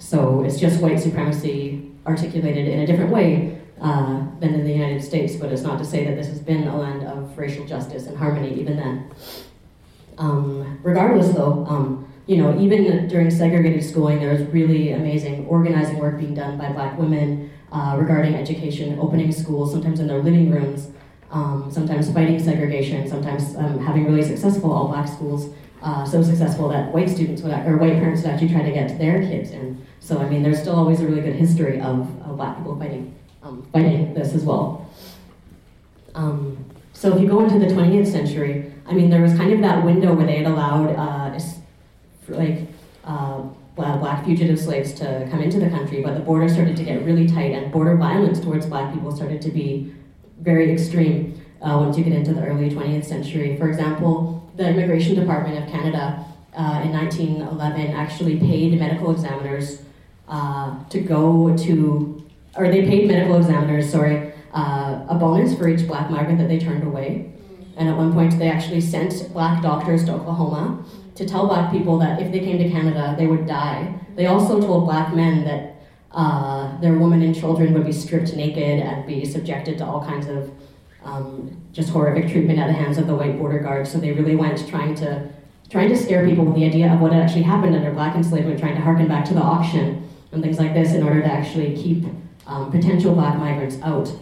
So 0.00 0.42
it's 0.42 0.58
just 0.58 0.82
white 0.82 0.98
supremacy 0.98 1.92
articulated 2.04 2.66
in 2.66 2.80
a 2.80 2.86
different 2.88 3.12
way 3.12 3.56
uh, 3.80 4.24
than 4.40 4.52
in 4.52 4.64
the 4.64 4.72
United 4.72 5.00
States, 5.00 5.36
but 5.36 5.52
it's 5.52 5.62
not 5.62 5.78
to 5.78 5.84
say 5.84 6.04
that 6.06 6.16
this 6.16 6.26
has 6.26 6.40
been 6.40 6.66
a 6.66 6.76
land 6.76 7.06
of 7.06 7.38
racial 7.38 7.64
justice 7.64 8.08
and 8.08 8.18
harmony 8.18 8.60
even 8.60 8.76
then. 8.76 9.14
Um, 10.18 10.80
regardless, 10.82 11.28
though, 11.36 11.64
um, 11.68 12.12
you 12.26 12.38
know, 12.38 12.58
even 12.60 13.06
during 13.06 13.30
segregated 13.30 13.84
schooling, 13.84 14.18
there 14.18 14.32
was 14.32 14.42
really 14.48 14.90
amazing 14.90 15.46
organizing 15.46 15.98
work 15.98 16.18
being 16.18 16.34
done 16.34 16.58
by 16.58 16.72
black 16.72 16.98
women 16.98 17.51
uh, 17.72 17.96
regarding 17.98 18.34
education, 18.34 18.98
opening 19.00 19.32
schools, 19.32 19.72
sometimes 19.72 19.98
in 19.98 20.06
their 20.06 20.22
living 20.22 20.50
rooms, 20.50 20.90
um, 21.30 21.70
sometimes 21.72 22.12
fighting 22.12 22.38
segregation, 22.38 23.08
sometimes 23.08 23.56
um, 23.56 23.78
having 23.78 24.04
really 24.04 24.22
successful 24.22 24.70
all 24.70 24.88
black 24.88 25.08
schools, 25.08 25.52
uh, 25.80 26.04
so 26.04 26.22
successful 26.22 26.68
that 26.68 26.92
white 26.92 27.08
students 27.08 27.42
would, 27.42 27.52
or 27.66 27.76
white 27.78 27.94
parents 27.94 28.22
would 28.22 28.30
actually 28.30 28.50
try 28.50 28.62
to 28.62 28.70
get 28.70 28.98
their 28.98 29.20
kids 29.22 29.50
in. 29.50 29.84
So, 30.00 30.18
I 30.18 30.28
mean, 30.28 30.42
there's 30.42 30.60
still 30.60 30.76
always 30.76 31.00
a 31.00 31.06
really 31.06 31.22
good 31.22 31.34
history 31.34 31.80
of, 31.80 32.00
of 32.22 32.36
black 32.36 32.58
people 32.58 32.78
fighting, 32.78 33.14
um, 33.42 33.66
fighting 33.72 34.12
this 34.14 34.34
as 34.34 34.44
well. 34.44 34.90
Um, 36.14 36.64
so, 36.92 37.14
if 37.14 37.22
you 37.22 37.28
go 37.28 37.42
into 37.42 37.58
the 37.58 37.72
20th 37.72 38.06
century, 38.06 38.72
I 38.86 38.92
mean, 38.92 39.08
there 39.08 39.22
was 39.22 39.34
kind 39.34 39.52
of 39.52 39.60
that 39.62 39.84
window 39.84 40.14
where 40.14 40.26
they 40.26 40.36
had 40.36 40.46
allowed, 40.46 40.94
uh, 40.94 41.38
like, 42.28 42.68
uh, 43.04 43.42
black 43.74 44.24
fugitive 44.24 44.58
slaves 44.58 44.92
to 44.94 45.26
come 45.30 45.40
into 45.40 45.58
the 45.58 45.70
country, 45.70 46.02
but 46.02 46.14
the 46.14 46.20
border 46.20 46.48
started 46.48 46.76
to 46.76 46.84
get 46.84 47.04
really 47.04 47.26
tight, 47.26 47.52
and 47.52 47.72
border 47.72 47.96
violence 47.96 48.40
towards 48.40 48.66
black 48.66 48.92
people 48.92 49.14
started 49.14 49.40
to 49.42 49.50
be 49.50 49.94
very 50.40 50.72
extreme 50.72 51.40
uh, 51.62 51.76
once 51.78 51.96
you 51.96 52.04
get 52.04 52.12
into 52.12 52.34
the 52.34 52.44
early 52.44 52.68
20th 52.68 53.04
century. 53.04 53.56
For 53.56 53.68
example, 53.68 54.50
the 54.56 54.68
Immigration 54.68 55.14
Department 55.14 55.62
of 55.62 55.70
Canada 55.70 56.24
uh, 56.56 56.82
in 56.84 56.92
1911 56.92 57.92
actually 57.92 58.38
paid 58.38 58.78
medical 58.78 59.10
examiners 59.10 59.82
uh, 60.28 60.82
to 60.90 61.00
go 61.00 61.56
to, 61.56 62.30
or 62.56 62.68
they 62.68 62.84
paid 62.84 63.08
medical 63.08 63.36
examiners, 63.36 63.90
sorry, 63.90 64.32
uh, 64.52 65.06
a 65.08 65.14
bonus 65.14 65.56
for 65.56 65.68
each 65.68 65.86
black 65.86 66.10
migrant 66.10 66.38
that 66.38 66.48
they 66.48 66.58
turned 66.58 66.84
away. 66.84 67.31
And 67.76 67.88
at 67.88 67.96
one 67.96 68.12
point, 68.12 68.38
they 68.38 68.48
actually 68.48 68.80
sent 68.80 69.32
black 69.32 69.62
doctors 69.62 70.04
to 70.04 70.12
Oklahoma 70.12 70.84
to 71.14 71.26
tell 71.26 71.46
black 71.46 71.70
people 71.70 71.98
that 71.98 72.20
if 72.20 72.32
they 72.32 72.40
came 72.40 72.58
to 72.58 72.70
Canada, 72.70 73.14
they 73.18 73.26
would 73.26 73.46
die. 73.46 73.94
They 74.14 74.26
also 74.26 74.60
told 74.60 74.84
black 74.84 75.14
men 75.14 75.44
that 75.44 75.76
uh, 76.10 76.78
their 76.80 76.94
women 76.94 77.22
and 77.22 77.34
children 77.34 77.72
would 77.72 77.86
be 77.86 77.92
stripped 77.92 78.34
naked 78.34 78.80
and 78.80 79.06
be 79.06 79.24
subjected 79.24 79.78
to 79.78 79.86
all 79.86 80.04
kinds 80.04 80.26
of 80.26 80.50
um, 81.04 81.56
just 81.72 81.88
horrific 81.90 82.30
treatment 82.30 82.58
at 82.58 82.66
the 82.66 82.72
hands 82.72 82.98
of 82.98 83.06
the 83.06 83.14
white 83.14 83.38
border 83.38 83.58
guards. 83.58 83.90
So 83.90 83.98
they 83.98 84.12
really 84.12 84.36
went 84.36 84.66
trying 84.68 84.94
to 84.96 85.30
trying 85.70 85.88
to 85.88 85.96
scare 85.96 86.26
people 86.28 86.44
with 86.44 86.54
the 86.54 86.66
idea 86.66 86.92
of 86.92 87.00
what 87.00 87.12
had 87.12 87.22
actually 87.22 87.42
happened 87.42 87.74
under 87.74 87.90
black 87.92 88.14
enslavement, 88.14 88.60
trying 88.60 88.74
to 88.74 88.82
harken 88.82 89.08
back 89.08 89.24
to 89.24 89.32
the 89.32 89.40
auction 89.40 90.06
and 90.30 90.42
things 90.42 90.58
like 90.58 90.74
this 90.74 90.92
in 90.92 91.02
order 91.02 91.22
to 91.22 91.32
actually 91.32 91.74
keep 91.74 92.04
um, 92.46 92.70
potential 92.70 93.14
black 93.14 93.38
migrants 93.38 93.78
out. 93.82 94.12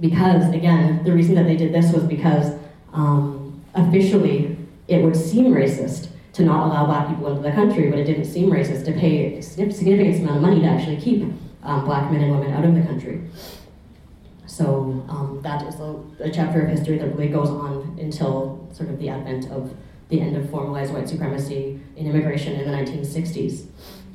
Because, 0.00 0.48
again, 0.54 1.02
the 1.02 1.12
reason 1.12 1.34
that 1.34 1.44
they 1.44 1.56
did 1.56 1.74
this 1.74 1.92
was 1.92 2.04
because 2.04 2.54
um, 2.92 3.62
officially 3.74 4.56
it 4.88 5.02
would 5.02 5.16
seem 5.16 5.46
racist 5.52 6.08
to 6.32 6.44
not 6.44 6.66
allow 6.66 6.86
black 6.86 7.08
people 7.08 7.28
into 7.28 7.42
the 7.42 7.52
country, 7.52 7.90
but 7.90 7.98
it 7.98 8.04
didn't 8.04 8.24
seem 8.24 8.50
racist 8.50 8.84
to 8.84 8.92
pay 8.92 9.38
a 9.38 9.42
significant 9.42 10.20
amount 10.20 10.36
of 10.36 10.42
money 10.42 10.60
to 10.60 10.66
actually 10.66 10.96
keep 10.96 11.22
um, 11.62 11.84
black 11.84 12.10
men 12.10 12.22
and 12.22 12.30
women 12.32 12.52
out 12.52 12.64
of 12.64 12.74
the 12.74 12.82
country. 12.82 13.20
So 14.46 15.04
um, 15.08 15.40
that 15.42 15.66
is 15.66 15.78
a, 15.80 15.96
a, 16.18 16.30
chapter 16.30 16.62
of 16.62 16.68
history 16.68 16.98
that 16.98 17.06
really 17.16 17.28
goes 17.28 17.48
on 17.48 17.96
until 18.00 18.68
sort 18.72 18.90
of 18.90 18.98
the 18.98 19.08
advent 19.08 19.50
of 19.50 19.72
the 20.08 20.20
end 20.20 20.36
of 20.36 20.50
formalized 20.50 20.92
white 20.92 21.08
supremacy 21.08 21.80
in 21.96 22.06
immigration 22.06 22.54
in 22.54 22.68
the 22.68 22.76
1960s. 22.76 23.66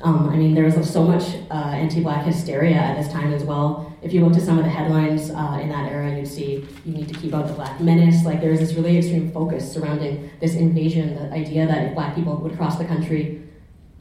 Um, 0.02 0.30
I 0.30 0.36
mean, 0.36 0.54
there 0.54 0.66
was 0.66 0.92
so 0.92 1.04
much 1.04 1.36
uh, 1.50 1.54
anti-black 1.54 2.26
hysteria 2.26 2.76
at 2.76 3.02
this 3.02 3.12
time 3.12 3.34
as 3.34 3.44
well. 3.44 3.95
If 4.06 4.14
you 4.14 4.24
looked 4.24 4.38
at 4.38 4.44
some 4.44 4.60
of 4.60 4.64
the 4.64 4.70
headlines 4.70 5.32
uh, 5.32 5.60
in 5.60 5.70
that 5.70 5.92
era, 5.92 6.16
you'd 6.16 6.28
see 6.28 6.64
you 6.86 6.94
need 6.94 7.08
to 7.08 7.16
keep 7.16 7.34
out 7.34 7.48
the 7.48 7.54
black 7.54 7.82
menace. 7.82 8.24
Like 8.24 8.40
there 8.40 8.52
was 8.52 8.60
this 8.60 8.74
really 8.74 9.00
extreme 9.00 9.32
focus 9.32 9.74
surrounding 9.74 10.30
this 10.40 10.54
invasion, 10.54 11.16
the 11.16 11.32
idea 11.32 11.66
that 11.66 11.88
if 11.88 11.96
black 11.96 12.14
people 12.14 12.38
would 12.38 12.56
cross 12.56 12.78
the 12.78 12.86
country, 12.86 13.42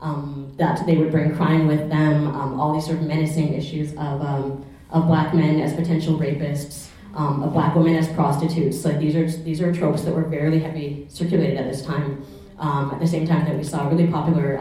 um, 0.03 0.53
that 0.59 0.85
they 0.85 0.99
would 0.99 1.11
bring 1.11 1.35
crime 1.35 1.67
with 1.67 1.89
them. 1.89 2.27
Um, 2.27 2.61
all 2.61 2.75
these 2.75 2.85
sort 2.85 2.99
of 2.99 3.05
menacing 3.05 3.55
issues 3.55 3.93
of 3.93 4.21
um, 4.21 4.67
of 4.91 5.07
black 5.07 5.35
men 5.35 5.61
as 5.63 5.73
potential 5.73 6.19
rapists, 6.19 6.89
um, 7.15 7.43
of 7.43 7.55
black 7.55 7.75
women 7.75 7.97
as 7.97 8.07
prostitutes. 8.09 8.85
Like 8.85 8.99
these 8.99 9.17
are 9.17 9.27
these 9.43 9.63
are 9.63 9.73
tropes 9.73 10.03
that 10.03 10.15
were 10.15 10.29
fairly 10.29 10.59
heavy 10.59 11.07
circulated 11.09 11.57
at 11.57 11.65
this 11.65 11.81
time. 11.81 12.23
Um, 12.59 12.91
at 12.93 13.01
the 13.01 13.07
same 13.07 13.27
time 13.27 13.47
that 13.47 13.57
we 13.57 13.65
saw 13.65 13.89
really 13.89 14.07
popular 14.07 14.59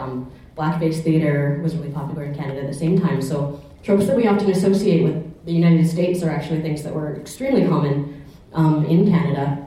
blackface 0.58 1.04
theater 1.04 1.60
was 1.62 1.76
really 1.76 1.92
popular 1.92 2.24
in 2.24 2.34
Canada 2.34 2.62
at 2.62 2.68
the 2.68 2.74
same 2.74 3.00
time. 3.02 3.22
So 3.22 3.62
tropes 3.84 4.08
that 4.08 4.16
we 4.16 4.26
often 4.26 4.50
associate 4.50 5.04
with 5.04 5.33
the 5.46 5.52
United 5.52 5.88
States 5.88 6.24
are 6.24 6.30
actually 6.30 6.62
things 6.62 6.84
that 6.84 6.94
were 6.94 7.16
extremely 7.16 7.68
common 7.68 8.24
um, 8.54 8.86
in 8.86 9.10
Canada. 9.10 9.60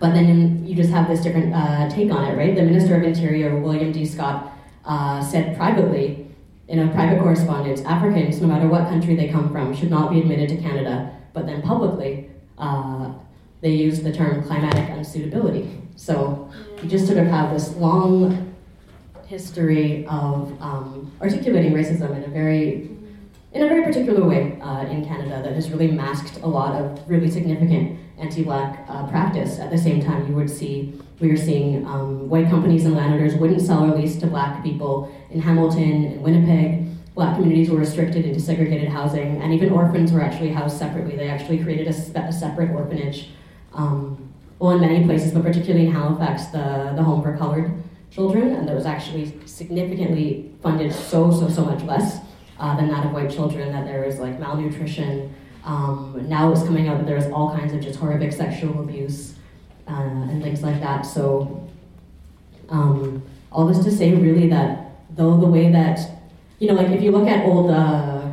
But 0.00 0.12
then 0.14 0.64
you 0.64 0.74
just 0.74 0.90
have 0.90 1.08
this 1.08 1.20
different 1.22 1.54
uh, 1.54 1.88
take 1.90 2.10
on 2.10 2.24
it, 2.24 2.36
right? 2.36 2.54
The 2.54 2.62
Minister 2.62 2.96
of 2.96 3.02
Interior, 3.02 3.58
William 3.58 3.92
D. 3.92 4.06
Scott, 4.06 4.52
uh, 4.84 5.22
said 5.22 5.56
privately 5.56 6.26
in 6.68 6.78
a 6.78 6.92
private 6.92 7.20
correspondence 7.20 7.80
Africans, 7.82 8.40
no 8.40 8.46
matter 8.46 8.68
what 8.68 8.88
country 8.88 9.16
they 9.16 9.28
come 9.28 9.50
from, 9.50 9.74
should 9.74 9.90
not 9.90 10.10
be 10.10 10.20
admitted 10.20 10.48
to 10.50 10.56
Canada. 10.56 11.14
But 11.32 11.46
then 11.46 11.62
publicly, 11.62 12.30
uh, 12.56 13.12
they 13.60 13.70
used 13.70 14.04
the 14.04 14.12
term 14.12 14.42
climatic 14.44 14.84
unsuitability. 14.86 15.80
So 15.96 16.50
you 16.82 16.88
just 16.88 17.06
sort 17.06 17.18
of 17.18 17.26
have 17.26 17.52
this 17.52 17.74
long 17.76 18.54
history 19.26 20.06
of 20.06 20.60
um, 20.62 21.12
articulating 21.20 21.72
racism 21.72 22.16
in 22.16 22.24
a 22.24 22.28
very 22.28 22.90
in 23.58 23.64
a 23.64 23.68
very 23.68 23.82
particular 23.82 24.24
way 24.24 24.56
uh, 24.60 24.86
in 24.86 25.04
Canada 25.04 25.42
that 25.42 25.52
has 25.52 25.68
really 25.68 25.90
masked 25.90 26.40
a 26.42 26.46
lot 26.46 26.80
of 26.80 27.10
really 27.10 27.28
significant 27.28 27.98
anti-black 28.16 28.84
uh, 28.88 29.04
practice. 29.08 29.58
At 29.58 29.70
the 29.72 29.78
same 29.78 30.00
time, 30.00 30.28
you 30.28 30.34
would 30.36 30.48
see 30.48 30.94
we 31.18 31.28
were 31.28 31.36
seeing 31.36 31.84
um, 31.84 32.28
white 32.28 32.48
companies 32.48 32.84
and 32.84 32.94
landowners 32.94 33.34
wouldn't 33.34 33.60
sell 33.60 33.84
or 33.84 33.98
lease 33.98 34.16
to 34.20 34.28
black 34.28 34.62
people 34.62 35.12
in 35.30 35.40
Hamilton 35.40 36.04
and 36.04 36.22
Winnipeg. 36.22 36.86
Black 37.16 37.34
communities 37.34 37.68
were 37.68 37.78
restricted 37.78 38.24
into 38.24 38.38
segregated 38.38 38.90
housing, 38.90 39.42
and 39.42 39.52
even 39.52 39.72
orphans 39.72 40.12
were 40.12 40.20
actually 40.20 40.50
housed 40.50 40.78
separately. 40.78 41.16
They 41.16 41.28
actually 41.28 41.60
created 41.60 41.88
a, 41.88 41.92
spe- 41.92 42.28
a 42.28 42.32
separate 42.32 42.70
orphanage. 42.70 43.30
Um, 43.72 44.32
well, 44.60 44.70
in 44.70 44.80
many 44.80 45.04
places, 45.04 45.32
but 45.32 45.42
particularly 45.42 45.86
in 45.86 45.92
Halifax, 45.92 46.46
the, 46.46 46.92
the 46.94 47.02
Home 47.02 47.22
for 47.24 47.36
Colored 47.36 47.72
children, 48.12 48.54
and 48.54 48.68
that 48.68 48.76
was 48.76 48.86
actually 48.86 49.34
significantly 49.46 50.52
funded 50.62 50.92
so, 50.92 51.32
so, 51.32 51.48
so 51.48 51.64
much 51.64 51.82
less 51.82 52.20
uh, 52.58 52.76
than 52.76 52.88
that 52.88 53.06
of 53.06 53.12
white 53.12 53.30
children, 53.30 53.72
that 53.72 53.84
there 53.84 54.04
was 54.04 54.18
like 54.18 54.38
malnutrition. 54.38 55.34
Um, 55.64 56.24
now 56.28 56.50
it's 56.52 56.62
coming 56.62 56.88
out 56.88 56.98
that 56.98 57.06
there's 57.06 57.26
all 57.32 57.56
kinds 57.56 57.72
of 57.72 57.80
just 57.80 57.98
horrific 57.98 58.32
sexual 58.32 58.80
abuse 58.80 59.34
uh, 59.86 59.92
and 59.92 60.42
things 60.42 60.62
like 60.62 60.80
that. 60.80 61.02
So, 61.02 61.68
um, 62.68 63.22
all 63.50 63.66
this 63.66 63.82
to 63.84 63.90
say, 63.90 64.14
really, 64.14 64.48
that 64.48 64.92
though 65.10 65.36
the 65.38 65.46
way 65.46 65.70
that, 65.72 66.00
you 66.58 66.68
know, 66.68 66.74
like 66.74 66.88
if 66.88 67.02
you 67.02 67.10
look 67.10 67.28
at 67.28 67.44
old 67.44 67.70
uh, 67.70 68.30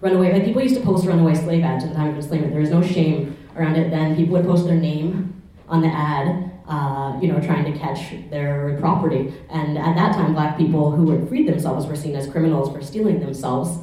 runaway, 0.00 0.32
like 0.32 0.44
people 0.44 0.62
used 0.62 0.76
to 0.76 0.80
post 0.80 1.06
runaway 1.06 1.34
slave 1.34 1.64
ads 1.64 1.84
at 1.84 1.90
the 1.90 1.96
time 1.96 2.10
of 2.10 2.16
enslavement, 2.16 2.52
there 2.52 2.60
was 2.60 2.70
no 2.70 2.82
shame 2.82 3.36
around 3.56 3.76
it 3.76 3.90
then. 3.90 4.16
People 4.16 4.34
would 4.34 4.44
post 4.44 4.66
their 4.66 4.76
name 4.76 5.42
on 5.68 5.82
the 5.82 5.88
ad 5.88 6.50
uh, 6.68 7.18
you 7.20 7.32
know, 7.32 7.40
trying 7.40 7.64
to 7.70 7.78
catch 7.78 8.12
their 8.30 8.76
property. 8.78 9.32
And 9.48 9.78
at 9.78 9.94
that 9.96 10.14
time, 10.14 10.34
black 10.34 10.58
people 10.58 10.90
who 10.90 11.10
had 11.10 11.28
freed 11.28 11.48
themselves 11.48 11.86
were 11.86 11.96
seen 11.96 12.14
as 12.14 12.28
criminals 12.28 12.70
for 12.70 12.82
stealing 12.82 13.20
themselves. 13.20 13.78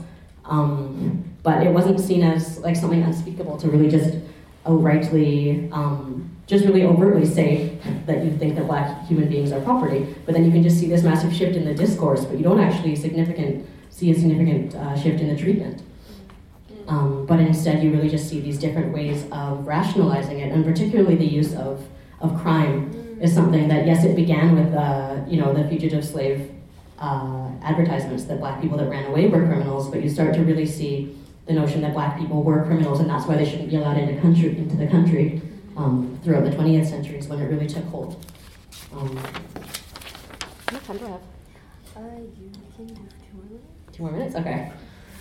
Um, 0.46 1.24
but 1.42 1.66
it 1.66 1.72
wasn't 1.72 2.00
seen 2.00 2.24
as 2.24 2.60
like 2.60 2.76
something 2.76 3.02
unspeakable 3.02 3.58
to 3.58 3.70
really 3.70 3.90
just 3.90 4.16
outrightly, 4.66 5.72
um, 5.72 6.30
just 6.48 6.66
really 6.66 6.84
overtly 6.84 7.26
say 7.26 7.78
that 8.06 8.24
you 8.24 8.38
think 8.38 8.56
that 8.56 8.68
black 8.68 9.06
human 9.08 9.30
beings 9.30 9.52
are 9.52 9.62
property. 9.62 10.16
But 10.26 10.34
then 10.34 10.46
you 10.46 10.52
can 10.52 10.62
just 10.62 10.80
see 10.80 10.88
this 10.88 11.04
massive 11.04 11.34
shift 11.34 11.56
in 11.56 11.66
the 11.66 11.74
discourse, 11.74 12.24
but 12.26 12.38
you 12.38 12.44
don't 12.44 12.60
actually 12.60 12.96
significant 12.96 13.68
see 13.90 14.12
a 14.12 14.14
significant 14.14 14.76
uh, 14.76 14.96
shift 14.96 15.22
in 15.22 15.30
the 15.30 15.42
treatment. 15.42 15.82
Um, 16.88 17.26
but 17.26 17.40
instead, 17.40 17.82
you 17.82 17.92
really 17.92 18.10
just 18.10 18.30
see 18.30 18.42
these 18.42 18.60
different 18.60 18.94
ways 18.94 19.26
of 19.32 19.66
rationalizing 19.66 20.40
it, 20.40 20.52
and 20.52 20.64
particularly 20.64 21.16
the 21.16 21.26
use 21.26 21.56
of 21.56 21.84
of 22.22 22.40
crime 22.42 23.18
is 23.22 23.34
something 23.34 23.68
that 23.68 23.86
yes, 23.86 24.04
it 24.04 24.16
began 24.16 24.56
with 24.56 24.74
uh, 24.74 25.18
you 25.28 25.38
know 25.42 25.54
the 25.54 25.68
fugitive 25.68 26.04
slave 26.04 26.52
uh, 27.00 27.50
advertisements 27.62 28.26
that 28.26 28.40
black 28.40 28.62
people 28.62 28.78
that 28.78 28.90
ran 28.90 29.06
away 29.06 29.28
were 29.28 29.46
criminals, 29.46 29.90
but 29.90 30.02
you 30.04 30.10
start 30.10 30.34
to 30.34 30.42
really 30.44 30.66
see 30.66 31.18
the 31.46 31.54
notion 31.54 31.82
that 31.82 31.94
black 31.94 32.18
people 32.18 32.42
were 32.42 32.64
criminals 32.64 33.00
and 33.00 33.10
that's 33.10 33.26
why 33.28 33.36
they 33.36 33.46
shouldn't 33.46 33.70
be 33.70 33.76
allowed 33.76 33.98
into 33.98 34.20
country 34.20 34.58
into 34.58 34.76
the 34.76 34.88
country 34.88 35.42
um, 35.78 36.20
throughout 36.24 36.44
the 36.44 36.50
20th 36.50 36.90
century 36.90 37.18
is 37.18 37.28
when 37.28 37.40
it 37.40 37.46
really 37.46 37.68
took 37.68 37.84
hold. 37.86 38.26
Um, 38.94 39.16
how 39.18 40.74
much 40.74 40.84
time 40.86 40.98
do 40.98 41.06
I 41.06 41.10
have? 41.10 41.22
Uh, 41.98 42.02
you 42.40 42.52
can 42.76 42.88
do 42.88 42.94
two 42.94 43.36
more 43.36 43.46
minutes. 43.46 43.66
Two 43.92 44.04
more 44.04 44.12
minutes, 44.12 44.36
okay. 44.36 44.72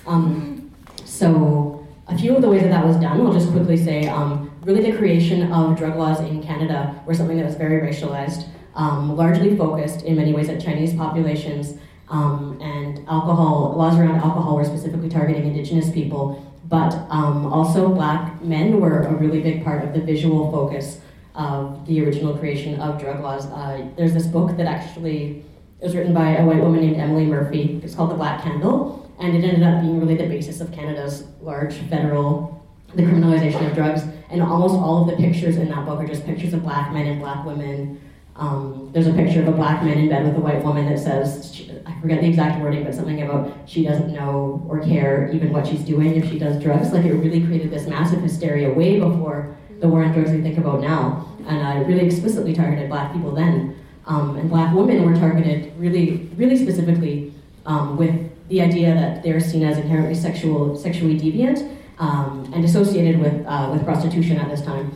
Um, 0.07 0.71
so 1.05 1.84
a 2.09 2.19
few 2.19 2.37
of 2.37 2.43
the 2.43 2.49
ways 2.49 2.63
that 2.63 2.71
that 2.71 2.85
was 2.85 2.97
done, 2.97 3.21
I'll 3.21 3.33
just 3.33 3.51
quickly 3.51 3.77
say. 3.77 4.07
Um, 4.07 4.51
really 4.63 4.91
the 4.91 4.97
creation 4.97 5.53
of 5.53 5.77
drug 5.77 5.97
laws 5.97 6.21
in 6.21 6.43
Canada 6.43 7.03
were 7.07 7.15
something 7.15 7.37
that 7.37 7.47
was 7.47 7.55
very 7.55 7.81
racialized, 7.81 8.49
um, 8.75 9.17
largely 9.17 9.57
focused 9.57 10.03
in 10.03 10.17
many 10.17 10.33
ways 10.33 10.49
at 10.49 10.61
Chinese 10.61 10.95
populations, 10.95 11.79
um, 12.09 12.59
and 12.61 12.99
alcohol 13.09 13.75
laws 13.77 13.99
around 13.99 14.17
alcohol 14.17 14.57
were 14.57 14.65
specifically 14.65 15.09
targeting 15.09 15.47
Indigenous 15.47 15.91
people, 15.91 16.53
but 16.69 16.95
um, 17.09 17.47
also 17.53 17.89
black 17.89 18.43
men 18.43 18.81
were 18.81 19.03
a 19.03 19.15
really 19.15 19.41
big 19.41 19.65
part 19.65 19.83
of 19.85 19.93
the 19.95 20.01
visual 20.01 20.51
focus 20.51 21.01
of 21.35 21.85
the 21.87 22.05
original 22.05 22.37
creation 22.37 22.81
of 22.81 23.01
drug 23.01 23.21
laws. 23.21 23.47
Uh, 23.47 23.87
there's 23.97 24.15
this 24.15 24.27
book 24.27 24.57
that 24.57 24.67
actually 24.67 25.45
was 25.81 25.95
written 25.95 26.15
by 26.15 26.37
a 26.37 26.45
white 26.45 26.61
woman 26.61 26.81
named 26.81 26.97
Emily 26.97 27.27
Murphy. 27.27 27.81
It's 27.83 27.95
called 27.95 28.11
The 28.11 28.15
Black 28.15 28.43
Candle, 28.43 29.04
and 29.25 29.37
it 29.37 29.47
ended 29.47 29.63
up 29.63 29.81
being 29.81 29.99
really 29.99 30.17
the 30.17 30.27
basis 30.27 30.61
of 30.61 30.71
Canada's 30.73 31.25
large 31.41 31.75
federal 31.89 32.55
the 32.95 33.03
criminalization 33.03 33.69
of 33.69 33.75
drugs 33.75 34.03
and 34.31 34.43
almost 34.43 34.75
all 34.75 35.03
of 35.03 35.09
the 35.09 35.17
pictures 35.17 35.57
in 35.57 35.69
that 35.69 35.85
book 35.87 36.01
are 36.01 36.07
just 36.07 36.25
pictures 36.25 36.53
of 36.53 36.63
black 36.63 36.93
men 36.93 37.07
and 37.07 37.21
black 37.21 37.45
women. 37.45 38.01
Um, 38.37 38.91
there's 38.93 39.07
a 39.07 39.13
picture 39.13 39.41
of 39.43 39.49
a 39.49 39.53
black 39.53 39.83
man 39.83 39.99
in 39.99 40.09
bed 40.09 40.25
with 40.25 40.37
a 40.37 40.41
white 40.41 40.63
woman 40.63 40.89
that 40.89 40.99
says, 40.99 41.63
I 41.87 42.01
forget 42.01 42.21
the 42.21 42.29
exact 42.29 42.61
wording, 42.61 42.85
but 42.85 42.95
something 42.95 43.23
about 43.23 43.53
she 43.67 43.85
doesn't 43.85 44.13
know 44.13 44.65
or 44.69 44.81
care 44.81 45.31
even 45.33 45.53
what 45.53 45.67
she's 45.67 45.85
doing 45.85 46.17
if 46.17 46.29
she 46.29 46.39
does 46.39 46.61
drugs. 46.63 46.93
Like 46.93 47.05
it 47.05 47.15
really 47.15 47.45
created 47.45 47.71
this 47.71 47.87
massive 47.87 48.21
hysteria 48.21 48.73
way 48.73 48.99
before 48.99 49.57
the 49.81 49.89
war 49.89 50.05
on 50.05 50.13
drugs 50.13 50.31
we 50.31 50.41
think 50.41 50.59
about 50.59 50.81
now. 50.81 51.29
And 51.47 51.85
uh, 51.85 51.87
really 51.87 52.07
explicitly 52.07 52.55
targeted 52.55 52.89
black 52.89 53.13
people 53.13 53.33
then. 53.33 53.77
Um, 54.07 54.37
and 54.37 54.51
black 54.51 54.75
women 54.75 55.05
were 55.05 55.15
targeted 55.15 55.73
really, 55.79 56.29
really 56.37 56.57
specifically 56.57 57.33
um, 57.67 57.97
with 57.97 58.31
the 58.49 58.61
idea 58.61 58.95
that 58.95 59.23
they're 59.23 59.41
seen 59.41 59.63
as 59.63 59.79
inherently 59.79 60.15
sexual, 60.15 60.77
sexually 60.77 61.19
deviant 61.19 61.77
um, 61.99 62.51
and 62.55 62.65
associated 62.65 63.21
with, 63.21 63.45
uh, 63.47 63.71
with 63.73 63.85
prostitution 63.85 64.39
at 64.39 64.51
this 64.51 64.63
time. 64.63 64.93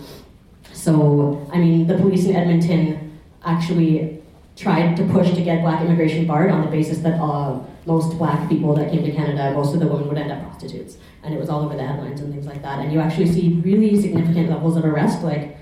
So, 0.73 1.49
I 1.53 1.59
mean, 1.59 1.87
the 1.87 1.97
police 1.97 2.27
in 2.27 2.37
Edmonton 2.37 3.19
actually 3.45 4.23
tried 4.57 4.97
to 4.97 5.05
push 5.05 5.33
to 5.35 5.43
get 5.43 5.63
black 5.63 5.81
immigration 5.83 6.27
barred 6.27 6.51
on 6.51 6.65
the 6.65 6.71
basis 6.71 6.99
that 6.99 7.21
uh, 7.21 7.59
most 7.87 8.19
black 8.19 8.49
people 8.49 8.75
that 8.75 8.91
came 8.91 9.05
to 9.05 9.13
Canada, 9.13 9.53
most 9.55 9.73
of 9.73 9.81
the 9.81 9.87
women 9.87 10.09
would 10.09 10.19
end 10.19 10.31
up 10.31 10.43
prostitutes. 10.43 10.99
And 11.23 11.33
it 11.33 11.41
was 11.41 11.49
all 11.49 11.65
over 11.65 11.77
the 11.77 11.87
headlines 11.87 12.21
and 12.21 12.33
things 12.33 12.47
like 12.47 12.63
that. 12.63 12.81
And 12.81 12.93
you 12.93 13.01
actually 13.01 13.33
see 13.33 13.61
really 13.65 14.01
significant 14.01 14.51
levels 14.51 14.77
of 14.77 14.85
arrest, 14.85 15.23
like, 15.23 15.57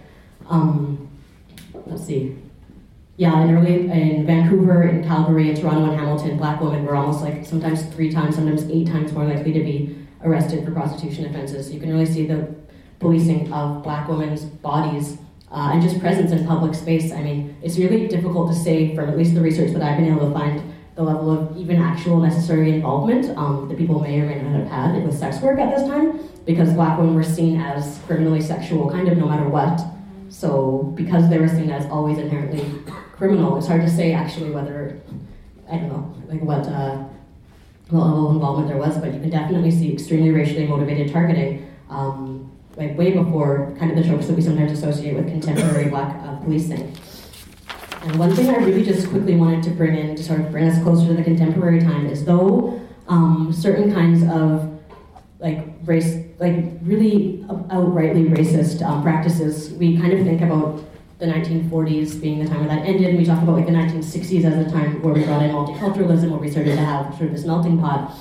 um, 0.48 1.08
let's 1.86 2.04
see, 2.04 2.36
yeah, 3.16 3.42
in 3.42 3.56
early 3.56 3.90
in 3.90 4.26
Vancouver, 4.26 4.82
in 4.82 5.02
Calgary, 5.02 5.48
in 5.50 5.56
Toronto, 5.56 5.90
and 5.90 5.98
Hamilton, 5.98 6.36
black 6.36 6.60
women 6.60 6.84
were 6.84 6.94
almost 6.94 7.22
like 7.22 7.46
sometimes 7.46 7.82
three 7.94 8.10
times, 8.10 8.34
sometimes 8.34 8.68
eight 8.70 8.86
times 8.86 9.12
more 9.12 9.24
likely 9.24 9.52
to 9.52 9.62
be 9.62 9.96
arrested 10.22 10.64
for 10.64 10.70
prostitution 10.70 11.24
offenses. 11.24 11.72
You 11.72 11.80
can 11.80 11.90
really 11.90 12.06
see 12.06 12.26
the 12.26 12.54
policing 12.98 13.52
of 13.52 13.82
black 13.82 14.08
women's 14.08 14.44
bodies 14.44 15.18
uh, 15.50 15.70
and 15.72 15.82
just 15.82 15.98
presence 16.00 16.30
in 16.32 16.46
public 16.46 16.74
space. 16.74 17.12
I 17.12 17.22
mean, 17.22 17.56
it's 17.62 17.78
really 17.78 18.06
difficult 18.08 18.52
to 18.52 18.58
say 18.58 18.94
from 18.94 19.08
at 19.08 19.16
least 19.16 19.34
the 19.34 19.40
research 19.40 19.72
that 19.72 19.82
I've 19.82 19.96
been 19.96 20.12
able 20.12 20.28
to 20.28 20.34
find 20.34 20.74
the 20.94 21.02
level 21.02 21.30
of 21.30 21.56
even 21.56 21.80
actual 21.80 22.18
necessary 22.20 22.72
involvement 22.72 23.36
um, 23.38 23.68
that 23.68 23.76
people 23.78 24.00
may 24.00 24.20
or 24.20 24.26
may 24.26 24.40
not 24.40 24.60
have 24.60 24.68
had 24.68 25.04
with 25.04 25.16
sex 25.16 25.40
work 25.40 25.58
at 25.58 25.74
this 25.74 25.86
time, 25.86 26.20
because 26.44 26.72
black 26.72 26.98
women 26.98 27.14
were 27.14 27.22
seen 27.22 27.60
as 27.60 27.98
criminally 28.06 28.40
sexual, 28.40 28.90
kind 28.90 29.08
of 29.08 29.16
no 29.16 29.26
matter 29.26 29.48
what. 29.48 29.80
So, 30.28 30.92
because 30.96 31.28
they 31.30 31.38
were 31.38 31.48
seen 31.48 31.70
as 31.70 31.86
always 31.86 32.18
inherently 32.18 32.64
criminal, 33.16 33.56
it's 33.56 33.66
hard 33.66 33.82
to 33.82 33.90
say 33.90 34.12
actually 34.12 34.50
whether, 34.50 35.00
I 35.70 35.76
don't 35.76 35.88
know, 35.88 36.14
like 36.28 36.42
what, 36.42 36.66
uh, 36.66 37.04
what 37.90 38.04
level 38.04 38.28
of 38.28 38.34
involvement 38.34 38.68
there 38.68 38.78
was, 38.78 38.98
but 38.98 39.14
you 39.14 39.20
can 39.20 39.30
definitely 39.30 39.70
see 39.70 39.92
extremely 39.92 40.30
racially 40.30 40.66
motivated 40.66 41.12
targeting, 41.12 41.70
um, 41.88 42.50
like 42.76 42.96
way 42.98 43.12
before 43.12 43.74
kind 43.78 43.90
of 43.90 43.96
the 43.96 44.04
tropes 44.04 44.26
that 44.26 44.34
we 44.34 44.42
sometimes 44.42 44.72
associate 44.72 45.14
with 45.14 45.28
contemporary 45.28 45.88
black 45.90 46.16
uh, 46.22 46.36
policing. 46.36 46.94
And 48.02 48.18
one 48.18 48.34
thing 48.34 48.50
I 48.50 48.56
really 48.58 48.84
just 48.84 49.08
quickly 49.08 49.34
wanted 49.34 49.64
to 49.64 49.70
bring 49.70 49.96
in 49.96 50.14
to 50.14 50.22
sort 50.22 50.40
of 50.40 50.50
bring 50.50 50.68
us 50.68 50.80
closer 50.82 51.08
to 51.08 51.14
the 51.14 51.24
contemporary 51.24 51.80
time 51.80 52.06
is 52.06 52.24
though 52.24 52.80
um, 53.08 53.52
certain 53.52 53.92
kinds 53.92 54.22
of 54.30 54.78
like 55.38 55.66
race, 55.84 56.16
like 56.38 56.64
really 56.82 57.44
outrightly 57.48 58.28
racist 58.28 58.86
um, 58.86 59.02
practices, 59.02 59.72
we 59.74 59.96
kind 59.96 60.12
of 60.12 60.24
think 60.24 60.40
about 60.40 60.84
the 61.18 61.26
1940s 61.26 62.20
being 62.20 62.38
the 62.38 62.48
time 62.48 62.60
where 62.60 62.68
that 62.68 62.86
ended, 62.86 63.08
and 63.08 63.18
we 63.18 63.24
talk 63.24 63.42
about 63.42 63.56
like 63.56 63.66
the 63.66 63.72
1960s 63.72 64.44
as 64.44 64.66
a 64.66 64.70
time 64.70 65.02
where 65.02 65.14
we 65.14 65.24
brought 65.24 65.42
in 65.42 65.50
multiculturalism, 65.50 66.30
where 66.30 66.38
we 66.38 66.50
started 66.50 66.76
to 66.76 66.84
have 66.84 67.12
sort 67.14 67.28
of 67.28 67.32
this 67.32 67.44
melting 67.44 67.80
pot. 67.80 68.14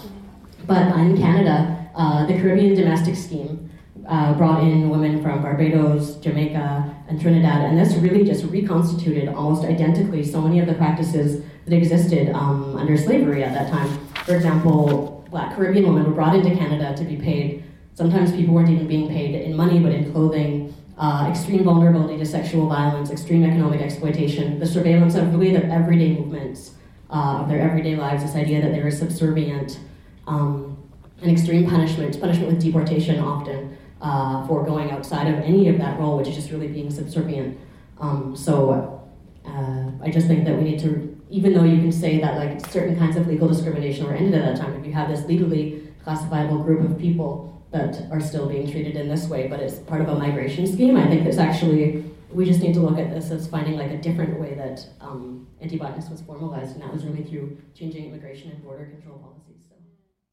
But 0.65 0.95
in 0.97 1.17
Canada, 1.17 1.89
uh, 1.95 2.25
the 2.25 2.33
Caribbean 2.33 2.73
domestic 2.75 3.15
scheme 3.15 3.69
uh, 4.07 4.33
brought 4.35 4.63
in 4.63 4.89
women 4.89 5.21
from 5.21 5.41
Barbados, 5.41 6.15
Jamaica, 6.17 6.95
and 7.07 7.19
Trinidad, 7.19 7.61
and 7.61 7.77
this 7.77 7.95
really 7.95 8.23
just 8.23 8.45
reconstituted 8.45 9.29
almost 9.29 9.65
identically 9.65 10.23
so 10.23 10.41
many 10.41 10.59
of 10.59 10.67
the 10.67 10.73
practices 10.73 11.43
that 11.65 11.75
existed 11.75 12.29
um, 12.29 12.75
under 12.77 12.95
slavery 12.97 13.43
at 13.43 13.53
that 13.53 13.69
time. 13.69 13.89
For 14.25 14.35
example, 14.35 15.27
black 15.29 15.55
Caribbean 15.55 15.85
women 15.85 16.05
were 16.05 16.13
brought 16.13 16.35
into 16.35 16.55
Canada 16.55 16.95
to 16.95 17.03
be 17.03 17.17
paid. 17.17 17.63
Sometimes 17.93 18.31
people 18.31 18.53
weren't 18.53 18.69
even 18.69 18.87
being 18.87 19.09
paid 19.09 19.35
in 19.35 19.55
money, 19.55 19.79
but 19.79 19.91
in 19.91 20.11
clothing. 20.11 20.64
Uh, 20.97 21.27
extreme 21.29 21.63
vulnerability 21.63 22.17
to 22.17 22.25
sexual 22.25 22.69
violence, 22.69 23.11
extreme 23.11 23.43
economic 23.43 23.81
exploitation, 23.81 24.59
the 24.59 24.65
surveillance 24.65 25.15
of 25.15 25.29
really 25.33 25.51
their 25.51 25.69
everyday 25.69 26.15
movements, 26.15 26.71
uh, 27.09 27.39
of 27.41 27.49
their 27.49 27.59
everyday 27.59 27.97
lives, 27.97 28.23
this 28.23 28.35
idea 28.35 28.61
that 28.61 28.71
they 28.71 28.81
were 28.81 28.91
subservient, 28.91 29.77
um, 30.25 30.77
and 31.21 31.29
extreme 31.29 31.69
punishment, 31.69 32.17
punishment 32.19 32.53
with 32.53 32.61
deportation 32.61 33.19
often 33.19 33.77
uh, 34.01 34.47
for 34.47 34.63
going 34.63 34.89
outside 34.91 35.27
of 35.27 35.35
any 35.39 35.67
of 35.67 35.77
that 35.77 35.99
role, 35.99 36.17
which 36.17 36.29
is 36.29 36.35
just 36.35 36.49
really 36.49 36.69
being 36.69 36.89
subservient. 36.89 37.57
Um, 37.99 38.33
so 38.33 39.03
uh, 39.45 39.91
I 40.01 40.09
just 40.09 40.27
think 40.27 40.45
that 40.45 40.55
we 40.55 40.63
need 40.63 40.79
to, 40.79 41.13
even 41.29 41.53
though 41.53 41.63
you 41.65 41.77
can 41.77 41.91
say 41.91 42.21
that 42.21 42.37
like 42.37 42.65
certain 42.67 42.97
kinds 42.97 43.17
of 43.17 43.27
legal 43.27 43.49
discrimination 43.49 44.05
were 44.05 44.13
ended 44.13 44.35
at 44.35 44.55
that 44.55 44.61
time, 44.61 44.79
if 44.79 44.85
you 44.85 44.93
have 44.93 45.09
this 45.09 45.25
legally 45.25 45.87
classifiable 46.05 46.59
group 46.59 46.89
of 46.89 46.97
people 46.97 47.54
that 47.71 48.09
are 48.11 48.21
still 48.21 48.47
being 48.47 48.69
treated 48.71 48.95
in 48.95 49.09
this 49.09 49.27
way, 49.27 49.47
but 49.47 49.59
it's 49.59 49.79
part 49.79 50.01
of 50.01 50.07
a 50.07 50.15
migration 50.15 50.65
scheme, 50.67 50.97
I 50.97 51.07
think 51.07 51.23
that's 51.23 51.37
actually 51.37 52.03
we 52.31 52.43
just 52.43 52.61
need 52.61 52.73
to 52.73 52.81
look 52.81 52.99
at 52.99 53.09
this 53.09 53.31
as 53.31 53.47
finding 53.47 53.77
like 53.77 53.91
a 53.91 53.97
different 53.97 54.39
way 54.39 54.55
that 54.55 54.85
um, 54.99 55.47
anti-blackness 55.61 56.09
was 56.09 56.21
formalized, 56.21 56.73
and 56.73 56.81
that 56.81 56.91
was 56.91 57.05
really 57.05 57.23
through 57.23 57.57
changing 57.73 58.05
immigration 58.05 58.51
and 58.51 58.61
border 58.61 58.85
control 58.85 59.17
policies. 59.19 59.63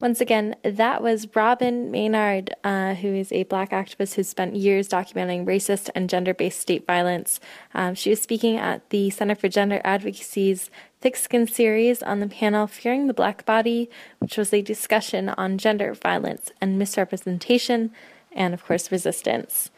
Once 0.03 0.19
again, 0.19 0.53
that 0.63 1.01
was 1.01 1.33
Robyn 1.33 1.89
Maynard, 1.89 2.53
uh, 2.65 2.93
who 2.95 3.07
is 3.07 3.31
a 3.31 3.43
black 3.43 3.69
activist 3.69 4.15
who 4.15 4.23
spent 4.23 4.53
years 4.53 4.89
documenting 4.89 5.45
racist 5.45 5.89
and 5.95 6.09
gender 6.09 6.33
based 6.33 6.59
state 6.59 6.85
violence. 6.85 7.39
Um, 7.73 7.95
she 7.95 8.09
was 8.09 8.21
speaking 8.21 8.57
at 8.57 8.89
the 8.89 9.09
Center 9.11 9.33
for 9.33 9.47
Gender 9.47 9.79
Advocacy's 9.85 10.69
Thick 10.99 11.15
Skin 11.15 11.47
series 11.47 12.03
on 12.03 12.19
the 12.19 12.27
panel 12.27 12.67
Fearing 12.67 13.07
the 13.07 13.13
Black 13.13 13.45
Body, 13.45 13.89
which 14.19 14.35
was 14.35 14.53
a 14.53 14.61
discussion 14.61 15.29
on 15.29 15.57
gender 15.57 15.93
violence 15.93 16.51
and 16.59 16.77
misrepresentation, 16.77 17.89
and 18.33 18.53
of 18.53 18.65
course, 18.65 18.91
resistance. 18.91 19.69